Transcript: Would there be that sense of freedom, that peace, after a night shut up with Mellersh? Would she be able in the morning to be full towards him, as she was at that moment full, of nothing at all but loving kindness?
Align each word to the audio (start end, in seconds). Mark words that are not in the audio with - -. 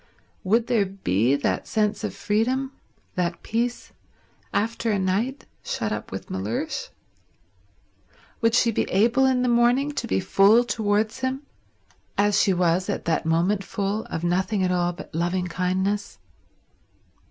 Would 0.43 0.65
there 0.65 0.87
be 0.87 1.35
that 1.35 1.67
sense 1.67 2.03
of 2.03 2.15
freedom, 2.15 2.71
that 3.13 3.43
peace, 3.43 3.91
after 4.51 4.89
a 4.89 4.97
night 4.97 5.45
shut 5.63 5.91
up 5.91 6.11
with 6.11 6.31
Mellersh? 6.31 6.89
Would 8.41 8.55
she 8.55 8.71
be 8.71 8.89
able 8.89 9.27
in 9.27 9.43
the 9.43 9.47
morning 9.47 9.91
to 9.91 10.07
be 10.07 10.19
full 10.19 10.63
towards 10.63 11.19
him, 11.19 11.43
as 12.17 12.41
she 12.41 12.51
was 12.51 12.89
at 12.89 13.05
that 13.05 13.27
moment 13.27 13.63
full, 13.63 14.05
of 14.05 14.23
nothing 14.23 14.63
at 14.63 14.71
all 14.71 14.91
but 14.91 15.13
loving 15.13 15.45
kindness? 15.47 16.17